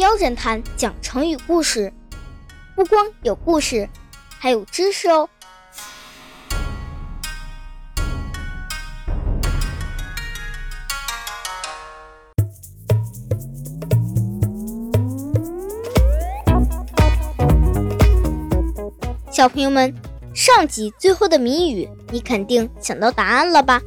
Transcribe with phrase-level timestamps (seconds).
[0.00, 1.92] 喵侦探讲成语故事，
[2.74, 3.86] 不光有故事，
[4.38, 5.28] 还有知识哦。
[19.30, 19.94] 小朋友们，
[20.34, 23.78] 上集最后的谜语，你肯定想到答案了吧？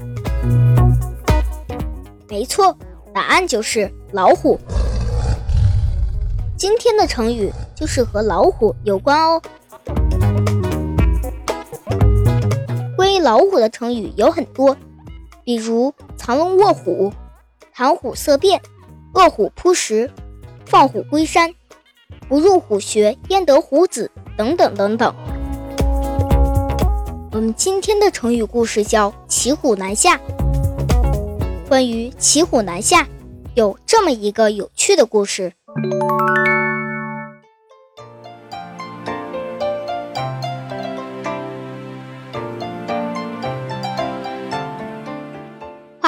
[2.30, 2.78] 没错，
[3.12, 4.60] 答案就是老虎。
[6.64, 9.42] 今天的成语就是和老虎有关哦。
[12.96, 14.78] 关于老虎的成语有很多，
[15.44, 17.12] 比如藏龙卧虎、
[17.74, 18.62] 谈虎色变、
[19.14, 20.10] 饿虎扑食、
[20.66, 21.54] 放虎归山、
[22.30, 25.14] 不入虎穴焉得虎子等等等等。
[27.34, 30.18] 我们今天的成语故事叫“骑虎难下”。
[31.68, 33.06] 关于“骑虎难下”，
[33.54, 35.52] 有这么一个有趣的故事。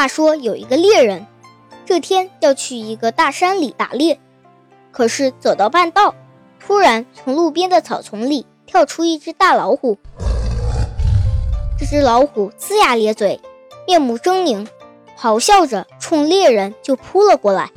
[0.05, 1.25] 话说有一个猎人，
[1.83, 4.19] 这天要去一个大山里打猎，
[4.91, 6.13] 可是走到半道，
[6.59, 9.97] 突然从路边的草丛里跳出一只大老虎。
[11.79, 13.41] 这只老虎龇牙咧嘴，
[13.87, 14.67] 面目狰狞，
[15.19, 17.71] 咆哮着冲猎人就扑了过来。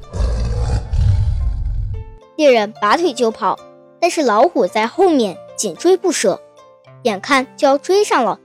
[2.37, 3.59] 猎人拔腿就跑，
[3.99, 6.39] 但是老虎在后面紧追不舍，
[7.05, 8.39] 眼看就要追上了。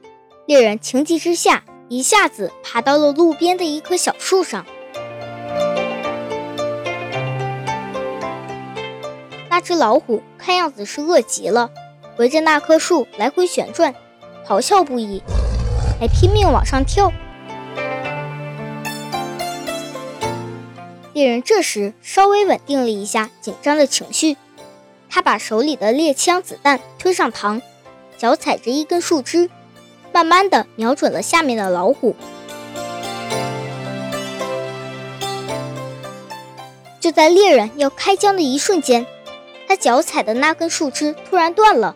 [0.45, 4.65] 猎人情急之下，一下子爬到了路边的一棵小树上。
[9.49, 11.69] 那只老虎看样子是饿极了，
[12.17, 13.93] 围着那棵树来回旋转，
[14.47, 15.21] 咆哮不已。
[15.99, 17.13] 还拼命往上跳。
[21.13, 24.35] 猎人这时稍微稳定了一下紧张的情绪，
[25.09, 27.61] 他把手里的猎枪子弹推上膛，
[28.17, 29.49] 脚踩着一根树枝，
[30.13, 32.15] 慢慢的瞄准了下面的老虎。
[36.99, 39.05] 就在猎人要开枪的一瞬间，
[39.67, 41.95] 他脚踩的那根树枝突然断了，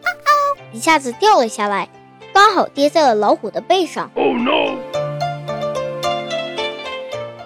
[0.74, 1.88] 一下子掉了下来。
[2.34, 4.12] 刚好跌在了老虎的背上。
[4.14, 4.78] Oh no！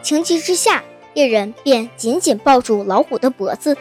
[0.01, 0.83] 情急之下，
[1.13, 3.77] 猎人便紧紧抱住老虎的脖子。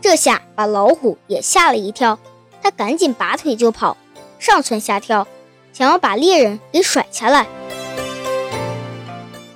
[0.00, 2.18] 这下把老虎也吓了一跳，
[2.62, 3.96] 他赶紧拔腿就跑，
[4.40, 5.28] 上蹿下跳，
[5.70, 7.46] 想要把猎人给甩下来。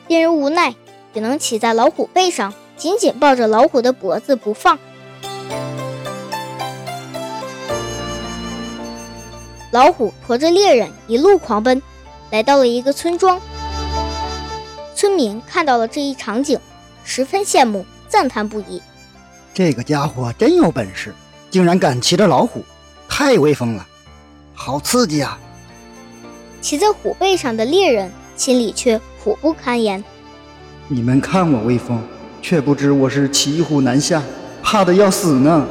[0.08, 0.74] 猎人无奈，
[1.14, 4.78] 只能骑在老虎背上，紧紧抱着老虎的脖子不放。
[9.70, 11.82] 老虎驮着猎人一路狂奔，
[12.30, 13.40] 来到了一个村庄。
[14.94, 16.60] 村民看到了这一场景，
[17.04, 18.82] 十分羡慕，赞叹不已。
[19.54, 21.14] 这个家伙真有本事，
[21.50, 22.62] 竟然敢骑着老虎，
[23.08, 23.86] 太威风了，
[24.54, 25.38] 好刺激啊！
[26.60, 30.02] 骑在虎背上的猎人心里却苦不堪言。
[30.88, 32.02] 你们看我威风，
[32.40, 34.22] 却不知我是骑虎难下，
[34.62, 35.66] 怕的要死呢。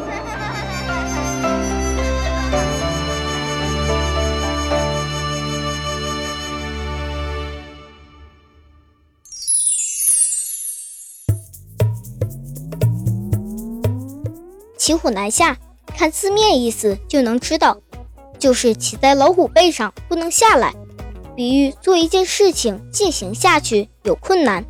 [14.77, 15.57] 骑虎难下，
[15.87, 17.77] 看字面意思就能知道，
[18.43, 20.73] 就是骑在老虎背上不能下来，
[21.33, 24.65] 比喻做一件事情进行下去有困难，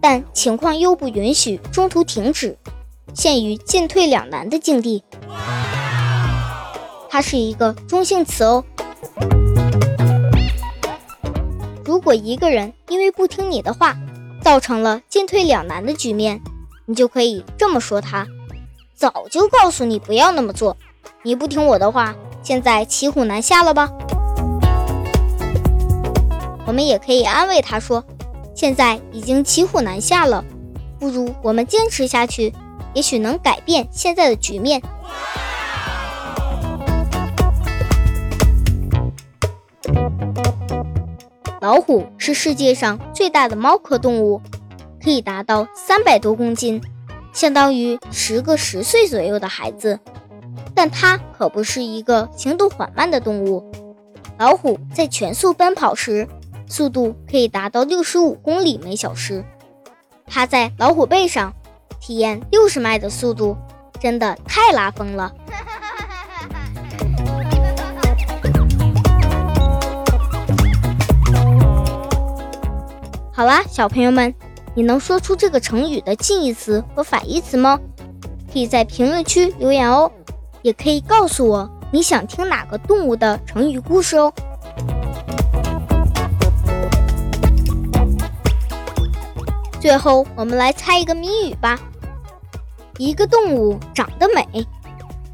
[0.00, 2.56] 但情况又不允许中途停止，
[3.12, 5.04] 陷于进退两难的境地。
[7.10, 8.64] 它是一个中性词哦。
[11.84, 13.94] 如果一个人因为不听你的话，
[14.40, 16.40] 造成了进退两难的局面，
[16.86, 18.26] 你就可以这么说他。
[18.94, 20.74] 早就告诉你不要那么做，
[21.22, 23.90] 你不听我的话，现在骑虎难下了吧？
[26.64, 28.04] 我们也可以安慰他说，
[28.54, 30.44] 现在已经骑虎难下了，
[31.00, 32.54] 不如我们坚持下去，
[32.94, 34.80] 也许能改变现在的局面。
[41.60, 44.40] 老虎是世界上最大的猫科动物，
[45.02, 46.80] 可以达到三百多公斤。
[47.32, 49.98] 相当于十个十岁左右的孩子，
[50.76, 53.64] 但它可不是一个行动缓慢的动物。
[54.38, 56.28] 老虎在全速奔跑时，
[56.68, 59.42] 速度可以达到六十五公里每小时。
[60.26, 61.54] 趴在老虎背上，
[61.98, 63.56] 体验六十迈的速度，
[63.98, 65.32] 真的太拉风了。
[73.32, 74.34] 好啦，小朋友们。
[74.74, 77.80] 你能说出这个成语的近义词和反义词吗？
[78.52, 80.12] 可以在评论区留言哦，
[80.62, 84.32] 也可以告诉我你想听哪个动物的成语故事哦。
[89.80, 91.78] 最后，我们来猜一个谜语吧。
[92.98, 94.66] 一个动物长得美，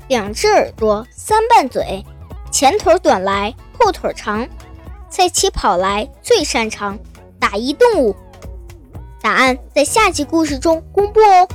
[0.09, 2.05] 两只耳朵，三瓣嘴，
[2.51, 4.47] 前腿短来后腿长，
[5.09, 6.99] 在起跑来最擅长，
[7.39, 8.15] 打一动物。
[9.23, 11.49] 答案在下集故事中公布哦。